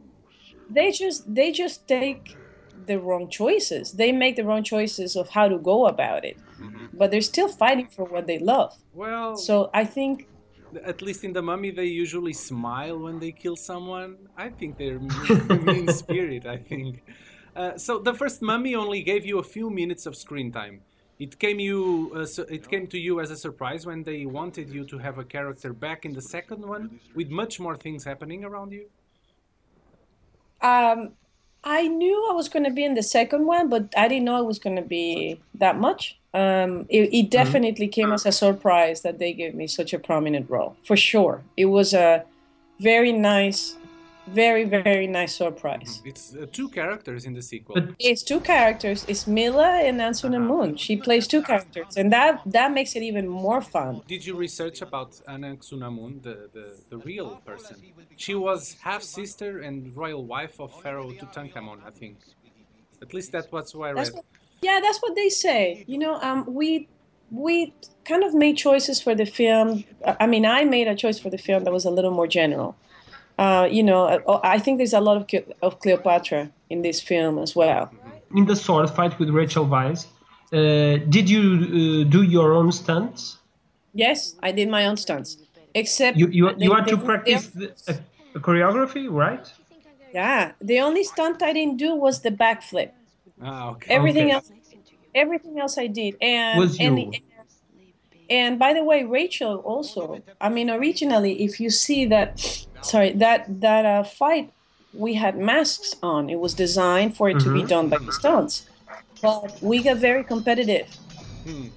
[0.69, 2.37] They just they just take
[2.85, 3.93] the wrong choices.
[3.93, 6.87] They make the wrong choices of how to go about it, mm-hmm.
[6.93, 8.71] but they're still fighting for what they love.
[8.93, 10.27] Well, So I think
[10.91, 14.17] at least in the mummy, they usually smile when they kill someone.
[14.37, 16.45] I think they're mean, mean spirit.
[16.45, 17.03] I think.
[17.55, 20.81] Uh, so the first mummy only gave you a few minutes of screen time.
[21.19, 22.11] It came you.
[22.15, 25.19] Uh, su- it came to you as a surprise when they wanted you to have
[25.19, 28.85] a character back in the second one, with much more things happening around you.
[30.61, 31.11] um,
[31.65, 34.37] I knew I was going to be in the second one, but I didn't know
[34.39, 36.17] it was going to be that much.
[36.33, 40.49] Um, it, it definitely came as a surprise that they gave me such a prominent
[40.49, 41.43] role, for sure.
[41.55, 42.25] It was a
[42.79, 43.77] very nice,
[44.27, 46.01] very very nice surprise.
[46.05, 47.75] It's uh, two characters in the sequel.
[47.75, 49.05] But- It's two characters.
[49.07, 50.77] It's Mila and Anck-Su-Namun.
[50.79, 54.01] She plays two characters, and that that makes it even more fun.
[54.07, 57.75] Did you research about Anck-Su-Namun, the, the, the real person?
[58.15, 62.17] She was half sister and royal wife of Pharaoh Tutankhamun, I think.
[63.01, 64.13] At least that's what I read.
[64.13, 64.25] What,
[64.61, 65.83] yeah, that's what they say.
[65.87, 66.87] You know, um, we
[67.31, 67.73] we
[68.05, 69.83] kind of made choices for the film.
[70.05, 72.27] I I mean, I made a choice for the film that was a little more
[72.27, 72.77] general.
[73.37, 77.01] Uh, you know, I I think there's a lot of Cle- of Cleopatra in this
[77.01, 77.91] film as well.
[78.35, 81.43] In the sword fight with Rachel Weisz, uh, did you
[82.05, 83.37] uh, do your own stunts?
[83.93, 85.37] Yes, I did my own stunts,
[85.73, 87.93] except You you, they- you had to they- practice the, a,
[88.37, 89.45] a choreography, right?
[90.13, 92.91] Yeah, the only stunt I didn't do was the backflip.
[93.41, 93.89] Ah, okay.
[93.97, 94.35] Everything Okay.
[94.35, 94.51] else,
[95.15, 97.05] everything else I did, and Was and, you.
[97.15, 97.21] and
[98.59, 100.21] by the way, Rachel also.
[100.39, 102.39] I mean, originally, if you see that,
[102.81, 104.51] sorry, that that uh, fight,
[104.93, 106.29] we had masks on.
[106.29, 107.67] It was designed for it to be Mhm.
[107.67, 108.65] done by the stunts,
[109.21, 110.87] but we got very competitive.
[111.43, 111.67] Hmm.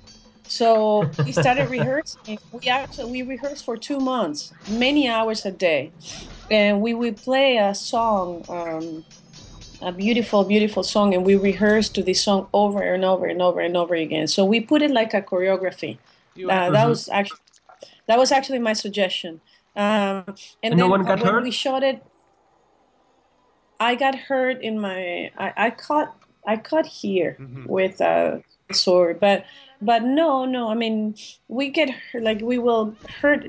[0.49, 2.39] So we started rehearsing.
[2.53, 5.93] We actually we rehearsed for two months, many hours a day,
[6.51, 9.05] and we would play a song, um,
[9.83, 13.61] a beautiful, beautiful song, and we rehearsed to this song over and over and over
[13.61, 14.27] and over again.
[14.29, 15.99] So we put it like a choreography.
[16.37, 17.41] You, Uh, that was actually
[18.09, 19.41] that was actually my suggestion.
[19.75, 20.25] Um,
[20.63, 21.43] and No then one got when hurt?
[21.45, 22.03] we shot it,
[23.81, 26.15] I got hurt in my I, I caught
[26.47, 27.67] I caught here Mhm.
[27.67, 29.45] with a sword, but
[29.83, 31.15] but no no I mean
[31.49, 33.45] we get hurt, like we will hurt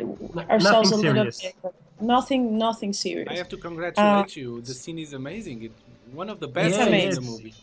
[0.49, 1.41] ourselves Nothing a little serious.
[1.41, 3.29] bit, but nothing nothing serious.
[3.29, 4.61] I have to congratulate Uh, you.
[4.61, 5.63] The scene is amazing.
[5.63, 5.71] It,
[6.13, 7.53] one of the best Yeah, scenes in the movie.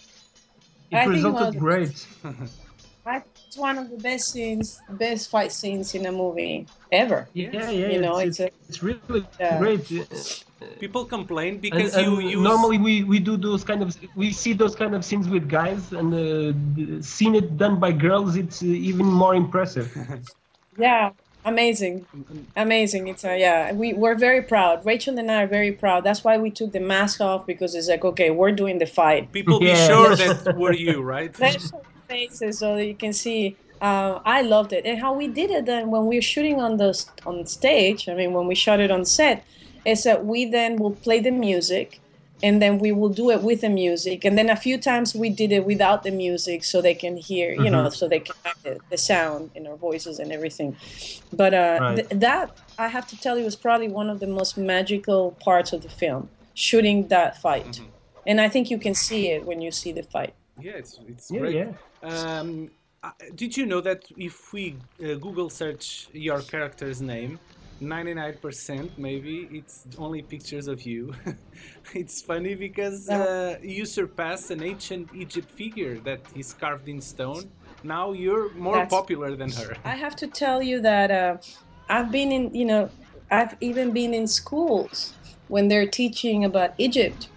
[0.91, 2.07] It I resulted one of the great.
[3.55, 7.29] It's one of the best scenes, best fight scenes in a movie ever.
[7.35, 9.59] Yeah, yeah, You know, it's, it's it's, really Yeah.
[9.61, 9.87] great.
[10.81, 14.55] People complain because and you use normally we, we do those kind of we see
[14.55, 18.91] those kind of scenes with guys and uh, seeing it done by girls it's uh,
[18.91, 19.89] even more impressive.
[20.77, 21.11] Yeah,
[21.45, 22.07] amazing,
[22.57, 23.07] amazing.
[23.07, 24.85] It's uh, yeah, we we're very proud.
[24.85, 26.03] Rachel and I are very proud.
[26.03, 29.31] That's why we took the mask off because it's like okay, we're doing the fight.
[29.31, 31.33] people be sure that were you, right?
[32.09, 33.57] Let's show the faces so that you can see.
[33.81, 36.77] Uh, I loved it, and how we did it then when we were shooting on
[36.79, 38.09] the on stage.
[38.09, 39.45] I mean, when we shot it on set,
[39.85, 42.01] is that we then will play the music.
[42.43, 45.31] And then we will do it with the music, and then a few times we
[45.31, 48.57] did it without the music, so they can hear, you know, so they can have
[48.63, 50.77] the, the sound in our voices and everything.
[51.33, 51.97] But uh, Right.
[51.97, 55.73] th- that I have to tell you was probably one of the most magical parts
[55.73, 57.81] of the film, shooting that fight.
[58.27, 60.35] And I think you can see it when you see the fight.
[60.61, 61.55] Yeah, it's it's Yeah, great.
[61.55, 61.73] yeah.
[62.03, 62.71] Um,
[63.03, 67.39] uh, did you know that if we uh, Google search your character's name,
[67.83, 71.13] 99% maybe it's only pictures of you.
[71.95, 77.51] it's funny because uh, you surpass an ancient Egypt figure that is carved in stone.
[77.83, 79.77] Now you're more That's- popular than her.
[79.85, 81.37] I have to tell you that uh,
[81.89, 82.89] I've been in, you know,
[83.31, 85.13] I've even been in schools
[85.49, 87.29] when they're teaching about Egypt.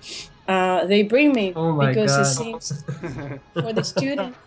[0.48, 2.84] Uh, they bring me Oh my because it seems
[3.54, 4.38] for the students,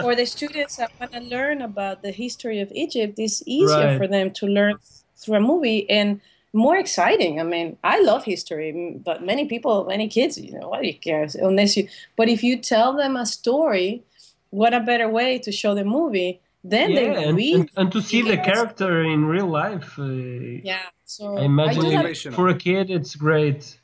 [0.00, 3.98] for the students that want to learn about the history of Egypt, it's easier Right.
[3.98, 4.76] for them to learn
[5.16, 6.20] through a movie and
[6.52, 7.40] more exciting.
[7.40, 8.70] I mean, I love history,
[9.04, 11.88] but many people, many kids, you know, what do you care unless you.
[12.16, 14.04] But if you tell them a story,
[14.50, 16.40] what a better way to show the movie?
[16.62, 19.98] Then yeah, they and, read and, and to see the character in real life.
[19.98, 23.78] Uh, yeah, so I I imagine do that for a kid it's great.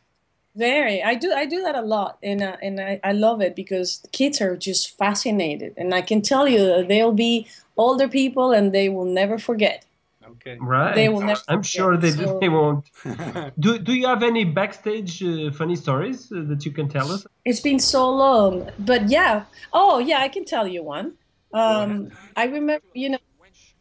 [0.55, 1.03] Very.
[1.03, 1.33] I do.
[1.33, 4.41] I do that a lot, and uh, and I, I love it because the kids
[4.41, 8.89] are just fascinated, and I can tell you that they'll be older people and they
[8.89, 9.85] will never forget.
[10.33, 10.57] Okay.
[10.61, 10.95] Right.
[10.95, 12.85] They will never I'm sure they, forget, so- they won't.
[13.59, 17.27] Do, do you have any backstage uh, funny stories uh, that you can tell us?
[17.45, 19.45] It's been so long, but yeah.
[19.73, 21.15] Oh yeah, I can tell you one.
[21.53, 23.19] Um, I remember, you know,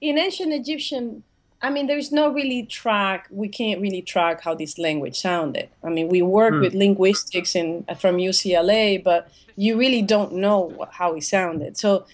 [0.02, 1.24] in ancient Egyptian,
[1.62, 3.28] I mean, there's no really track.
[3.30, 5.70] We can't really track how this language sounded.
[5.84, 6.62] I mean, we work Hmm.
[6.62, 11.78] with linguistics in from UCLA, but you really don't know how it sounded.
[11.78, 12.06] So,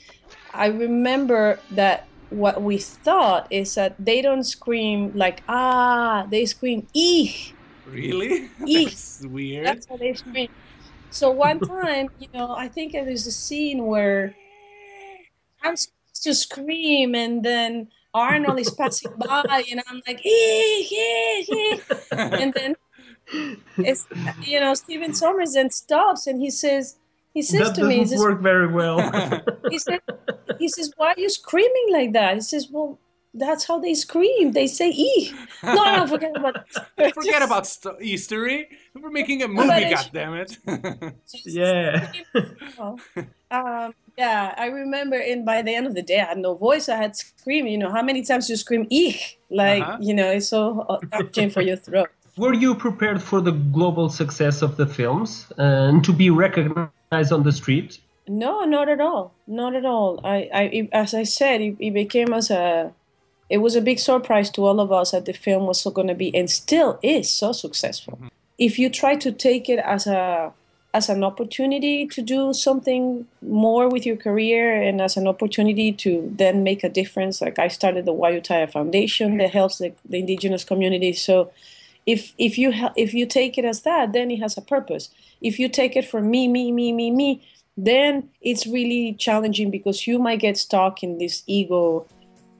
[0.53, 6.87] I remember that what we thought is that they don't scream like ah, they scream
[6.95, 7.53] eeh.
[7.85, 8.51] Really?
[8.65, 8.99] Eek.
[9.19, 9.65] That's weird.
[9.65, 10.49] That's how they scream.
[11.09, 14.35] So one time, you know, I think there's a scene where
[15.61, 21.49] I'm supposed to scream, and then Arnold is passing by, and I'm like, eek, eek,
[21.49, 21.83] eek.
[22.11, 22.75] and then
[23.77, 24.07] it's
[24.41, 26.97] you know Stephen Sommers then stops and he says
[27.33, 28.97] he says that to me, he doesn't work very well.
[29.69, 29.99] he said
[30.59, 32.35] he says why are you screaming like that?
[32.35, 32.99] He says, well.
[33.37, 34.53] That's how they scream.
[34.53, 36.55] They say "ee." No, no, forget about.
[37.13, 38.69] Forget about st- history.
[38.93, 40.57] We're making a movie, God damn it!
[41.43, 42.13] yeah.
[43.51, 45.17] Um, yeah, I remember.
[45.17, 46.89] And by the end of the day, I had no voice.
[46.89, 47.67] I had scream.
[47.67, 49.37] You know, how many times you scream "ich"?
[49.49, 49.97] Like, Uh-huh.
[50.01, 52.09] you know, it's so uh, touching for your throat.
[52.37, 57.43] Were you prepared for the global success of the films and to be recognized on
[57.43, 57.99] the street?
[58.27, 59.33] No, not at all.
[59.47, 60.19] Not at all.
[60.23, 62.91] I, I, it- as I said, it, it became as a.
[63.47, 66.07] It was a big surprise to all of us that the film was so going
[66.07, 68.17] to be, and still is, so successful.
[68.57, 70.51] If you try to take it as a
[70.95, 76.31] as an opportunity to do something more with your career and as an opportunity to
[76.33, 80.19] then make a difference, like I started the Wayuu Taya Foundation that helps the, the
[80.19, 81.11] indigenous community.
[81.11, 81.51] So,
[82.05, 85.09] if if you ha- if you take it as that, then it has a purpose.
[85.41, 87.41] If you take it for me, me, me, me, me,
[87.75, 92.05] then it's really challenging because you might get stuck in this ego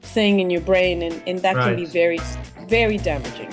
[0.02, 2.20] thing in your brain, and, and that can be very,
[2.68, 3.52] very damaging.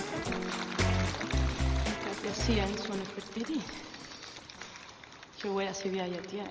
[5.42, 6.48] Que eu era se via tiare.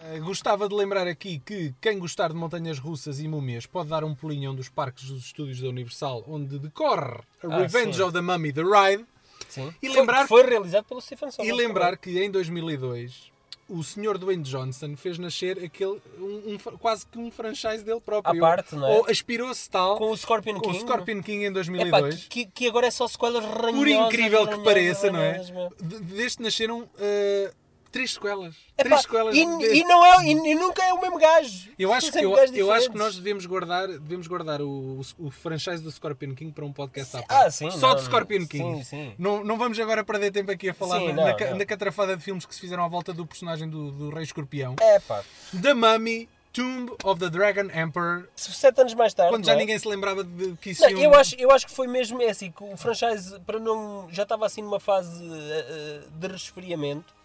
[0.00, 4.04] Uh, gostava de lembrar aqui que quem gostar de montanhas russas e múmias pode dar
[4.04, 7.96] um pulinho a um dos parques dos estúdios da Universal, onde decorre a Ah, Revenge
[7.96, 8.02] sim.
[8.02, 9.04] of the Mummy, The Ride,
[9.48, 9.72] Sim.
[9.82, 11.56] E Foi- lembrar- foi, realizado pelo Stephen e Sommers.
[11.56, 13.30] lembrar que em 2002
[13.68, 14.18] o Sr.
[14.18, 18.36] Dwayne Johnson fez nascer aquele, um, um- quase que um franchise dele próprio.
[18.44, 18.96] À parte, não é?
[18.98, 20.78] Ou aspirou-se tal com o Scorpion com o King.
[20.84, 22.26] Scorpion King em Epá, 2002.
[22.28, 23.74] que, que agora é só sequelas ranhosas.
[23.78, 25.40] Por incrível que ranhosas, pareça, não é?
[25.80, 27.54] Deste nasceram uh,
[27.90, 28.54] três sequelas.
[28.76, 29.34] Epá, três sequelas.
[29.36, 31.70] e, e não é, e, e nunca é o mesmo gajo.
[31.78, 35.00] Eu acho, São eu, sempre gajos eu acho que nós devemos guardar, devemos guardar o,
[35.18, 37.46] o, o franchise do Scorpion King para um podcast à Sim, parte.
[37.46, 38.78] ah, sim, Só não, de Scorpion King.
[38.78, 39.14] sim, sim.
[39.18, 42.16] Não, não vamos agora perder tempo aqui a falar Sim, na, não, na na catrafada
[42.16, 44.76] de filmes que se fizeram à volta do personagem do, do Rei Escorpião.
[44.80, 45.22] É pá.
[45.60, 48.28] The Mummy, Tomb of the Dragon Emperor.
[48.34, 49.32] Sete anos mais tarde.
[49.32, 49.56] Quando já é?
[49.56, 52.30] ninguém se lembrava de que isso Não, eu, acho, eu acho que foi mesmo é
[52.30, 57.17] assim, que o franchise para não, já estava assim numa fase eh, de resfriamento.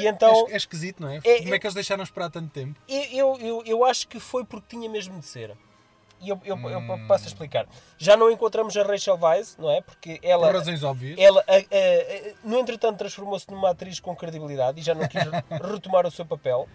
[0.00, 1.20] E então É, é esquisito, não é?
[1.24, 2.78] É, Como é que eles deixaram esperar tanto tempo?
[2.88, 5.56] eu, eu, eu, eu acho que foi porque tinha mesmo de ser.
[6.18, 7.06] E eu, eu, eu Hum.
[7.06, 7.66] passo a explicar.
[7.98, 9.82] Já não encontramos a Rachel Weisz, não é?
[9.82, 10.46] Porque ela.
[10.46, 11.18] Por razões óbvias.
[11.18, 15.20] Ela, a- a- a- no entretanto, transformou-se numa atriz com credibilidade e já não quis
[15.62, 16.66] retomar o seu papel.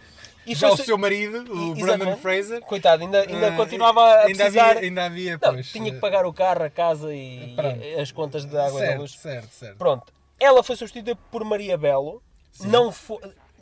[0.45, 1.82] E Já o seu marido, o Exatamente.
[1.82, 2.62] Brandon Fraser.
[2.62, 4.69] Coitado, ainda, ainda ah, continuava a ainda precisar.
[4.71, 8.00] havia, ainda havia Não, pois, tinha que eh, pagar o carro, a casa e, e
[8.00, 9.12] as contas de água e da certo, luz.
[9.13, 9.78] certo, certo.
[9.78, 10.13] Pronto.
[10.39, 12.21] Ela foi substituída por Maria Belo.
[12.67, 13.19] Não foi,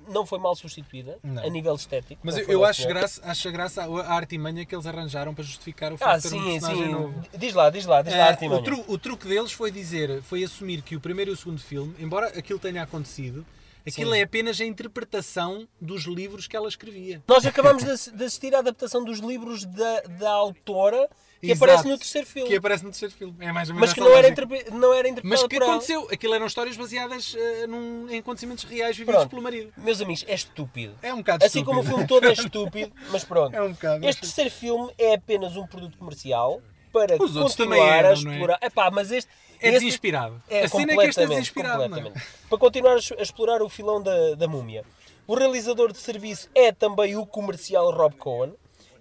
[0.08, 1.44] não foi mal substituída Não.
[1.44, 2.20] a nível estético.
[2.24, 5.98] Mas eu, eu acho graça, acho graça a artimanha que eles arranjaram para justificar o
[5.98, 6.92] facto Ah, de ter um sim, personagem sim.
[6.92, 7.24] novo.
[7.38, 10.44] Diz lá, diz lá, diz lá, Eh, o, tru- o truque deles foi dizer, foi
[10.44, 13.46] assumir que o primeiro e o segundo filme, embora aquilo tenha acontecido,
[13.88, 14.20] Aquilo Sim.
[14.20, 17.24] é apenas a interpretação dos livros que ela escrevia.
[17.28, 21.10] Nós acabamos de, de assistir à adaptação dos livros da, da autora
[21.42, 21.64] que Exato.
[21.64, 22.50] aparece no terceiro filme.
[22.50, 23.34] Que aparece no terceiro filme.
[23.40, 25.64] É mais ou menos Mas que não era, interpre- não era interpretada Mas que por
[25.64, 25.72] ela.
[25.72, 26.08] aconteceu?
[26.12, 29.72] Aquilo eram histórias baseadas eh, num- em acontecimentos reais vividos pelo marido.
[29.78, 30.96] Meus amigos, é estúpido.
[31.02, 32.08] É um bocado Assim como o estúpido.
[32.08, 33.54] filme todo é estúpido, mas pronto.
[33.56, 34.06] É um bocado.
[34.08, 38.12] Este terceiro filme é apenas um produto comercial para Os outros também continuar eram, a
[38.12, 38.16] é?
[38.16, 38.60] explorar.
[38.62, 39.30] Epá, mas este
[39.62, 40.42] É este- desinspirado.
[40.50, 42.14] É, a cena é que este é completamente, desinspirado, não é?
[42.50, 44.84] Para continuar a explorar o filão da, da múmia.
[45.28, 48.54] O realizador de serviço é também o comercial Rob Cohen,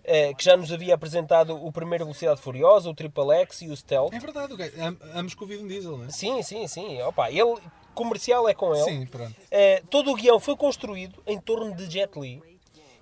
[0.08, 3.76] eh, que já nos havia apresentado o primeiro Velocidade Furiosa, o Triple X e o
[3.76, 4.12] Stealth.
[4.14, 6.10] É verdade, o gajo- am- ambos com o Vin Diesel, não é?
[6.10, 7.00] Sim, sim, sim.
[7.02, 7.56] Opa, ele,
[7.94, 8.84] comercial é com ele.
[8.84, 9.34] Sim, pronto.
[9.50, 12.42] Eh, todo o guião foi construído em torno de Jet Li,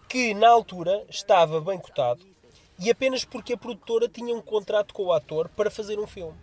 [0.08, 2.20] que na altura estava bem cotado
[2.78, 6.34] e apenas porque a produtora tinha um contrato com o ator para fazer um filme.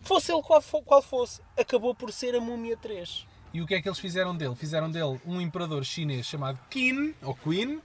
[0.00, 3.26] Fosse ele qual, qual fosse, acabou por ser a Múmia 3.
[3.52, 4.54] E o que é que eles fizeram dele?
[4.54, 7.80] Fizeram dele um imperador chinês chamado Qin, ou Queen.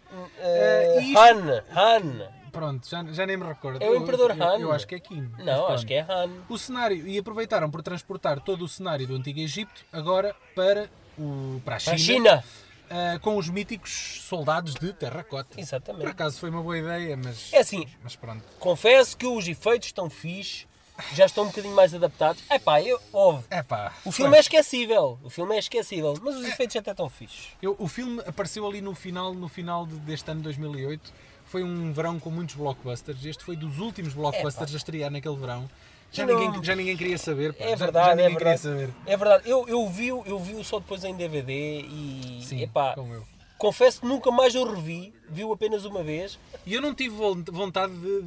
[1.00, 2.38] E isto- Han, Han.
[2.52, 3.84] Pronto, já, já nem me recordo.
[3.84, 4.60] É o Imperador eu, Han.
[4.60, 5.30] Eu, acho que é Qin.
[5.40, 6.30] Não, acho que é Han.
[6.50, 11.62] O cenário, e aproveitaram por transportar todo o cenário do Antigo Egito agora para, o,
[11.64, 11.96] para a China, Para
[12.40, 12.44] a China.
[12.90, 15.50] ah, com os míticos soldados de terracota.
[15.54, 16.08] Por Exatamente.
[16.08, 18.44] acaso foi uma boa ideia, mas, É assim, mas pronto.
[18.60, 20.66] confesso que os efeitos estão fixe,
[21.14, 22.42] já estão um bocadinho mais adaptados.
[22.50, 23.44] Epá, eu, ouve.
[23.50, 23.94] É pá.
[24.06, 27.50] O filme é esquecível, o filme é esquecível, mas os efeitos até estão fixes.
[27.62, 31.14] Eu- o filme apareceu ali no final, no final de- deste ano 2008.
[31.46, 33.24] Foi um verão com muitos blockbusters.
[33.26, 35.70] Este foi dos últimos blockbusters a estrear naquele verão.
[36.12, 36.38] Já, Não.
[36.40, 37.54] ninguém, já ninguém queria saber.
[37.54, 37.64] pá.
[37.66, 38.62] É Já- verdade, já é ninguém queria verdade.
[38.62, 38.94] saber.
[39.06, 43.14] É verdade, eu, eu vi-o eu vi só depois em DVD e Sim, epá, como
[43.14, 43.24] eu.
[43.58, 46.38] Confesso que nunca mais eu revi, vi-o apenas uma vez.
[46.66, 47.16] E eu não tive
[47.52, 48.22] vontade de,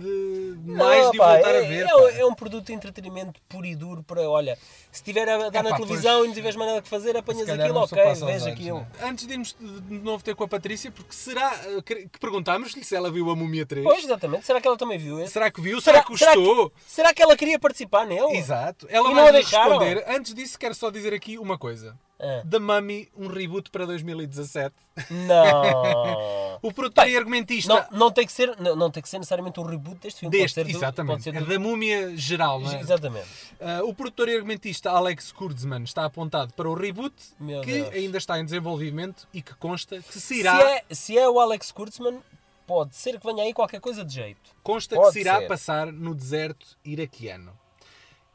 [0.57, 1.85] de mais Não, de o pá, voltar é, a ver.
[1.85, 2.11] é, pá.
[2.19, 4.57] é um produto de entretenimento puro e duro para, olha,
[4.91, 7.17] se estiver a dar na Epá, televisão pois, e não tiveres mais nada que fazer,
[7.17, 8.79] apanhas aquilo, ok, olhos, aquilo.
[9.01, 9.11] não é?
[9.11, 12.83] Antes de irmos de novo ter com a Patrícia, porque será eh, que que perguntámos-lhe
[12.85, 13.85] se ela viu a Múmia 3?
[13.85, 15.33] Pois, exatamente, será que ela também viu esse?
[15.33, 15.81] Será que viu?
[15.81, 16.73] Será, que será gostou?
[16.87, 18.37] será que ela queria participar nele?
[18.37, 18.87] Exato.
[18.91, 19.79] Ela E vai não a deixaram?
[19.79, 20.05] responder.
[20.09, 21.97] Antes disso, quero só dizer aqui uma coisa.
[22.23, 22.43] Ah.
[22.49, 24.75] The Mummy, um reboot para 2017.
[25.11, 25.63] Não.
[26.63, 29.17] O produtor Bem, e argumentista não, não, tem que ser, não, não tem que ser
[29.19, 30.37] necessariamente um reboot deste filme.
[30.37, 32.81] deste, pode ser do- exatamente, pode ser é do- da múmia geral, não é?
[32.81, 33.27] Exatamente.
[33.59, 37.95] Ah, o produtor e argumentista Alex Kurtzman está apontado para o reboot, Meu que Deus.
[37.95, 41.41] ainda está em desenvolvimento e que consta que se Se irá, é, se é o
[41.41, 42.19] Alex Kurtzman,
[42.67, 44.51] pode ser que venha aí qualquer coisa de jeito.
[44.63, 45.49] consta que pode se irá ser.
[45.49, 47.59] passar no deserto iraquiano.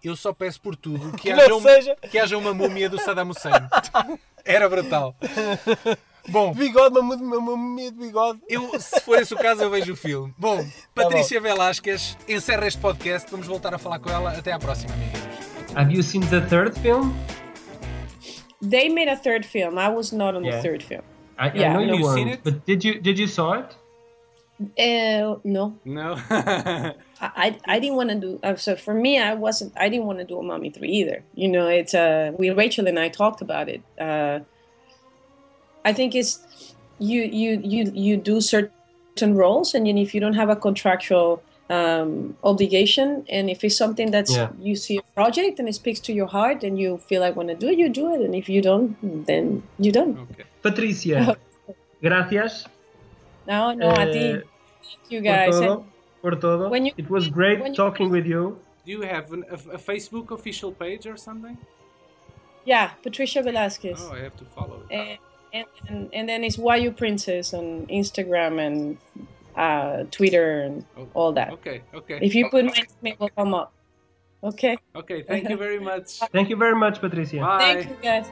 [0.06, 3.00] Eu só peço por tudo que, Que haja, um- seja- que haja uma múmia do
[3.00, 3.54] Saddam Hussein.
[4.46, 5.16] Era brutal.
[6.28, 8.40] Bom, Bigode, uma, uma, uma múmia de bigode.
[8.48, 10.34] Eu, se for esse o caso, eu vejo o filme.
[10.38, 10.64] Bom,
[10.94, 13.30] Patrícia Velasquez encerra este podcast.
[13.32, 14.32] Vamos voltar a falar com ela.
[14.32, 15.26] Até à próxima, amiguinhos.
[15.76, 17.14] Have you seen the third film?
[18.68, 19.78] They made a third film.
[19.80, 20.62] I was not on Yeah.
[20.62, 21.04] the third film.
[21.38, 21.78] I, Yeah.
[21.80, 22.42] I know you you seen it?
[22.44, 23.76] but did you did you saw it?
[24.60, 26.16] Uh, no, No.
[26.30, 28.40] I, I, I didn't want to do.
[28.42, 29.74] Uh, so for me, I wasn't.
[29.76, 31.24] I didn't want to do a mommy three either.
[31.34, 33.82] You know, it's uh, we Rachel and I talked about it.
[34.00, 34.40] Uh,
[35.84, 36.40] I think it's
[37.00, 42.38] you you you you do certain roles, and if you don't have a contractual um,
[42.44, 44.50] obligation, and if it's something that's Yeah.
[44.60, 47.50] you see a project and it speaks to your heart, and you feel like want
[47.50, 50.18] to do it, you do it, and if you don't, then you don't.
[50.32, 50.44] okay.
[50.62, 51.38] Patricia,
[52.02, 52.66] gracias
[53.48, 54.20] No, no, a ti.
[54.20, 54.40] eh,
[54.84, 55.56] Thank you guys.
[55.56, 55.86] And- todo.
[56.22, 56.70] Por todo.
[56.70, 58.60] When you- it was great when you- talking with you.
[58.86, 61.58] Do you have an, a, a Facebook official page or something?
[62.66, 64.00] yeah, Patricia Velasquez.
[64.02, 64.94] Oh, I have to follow it.
[64.96, 65.18] and,
[65.54, 68.98] and, and, and then it's Wayuu Princess on Instagram and
[69.56, 71.52] uh, Twitter and Oh, all that.
[71.54, 72.20] Okay, okay.
[72.22, 73.72] If you put my name, it will come up.
[74.44, 74.78] Okay.
[74.96, 76.20] Okay, thank you very much.
[76.32, 77.38] Thank you very much, Patricia.
[77.40, 77.60] Bye.
[77.84, 78.26] Thank you guys.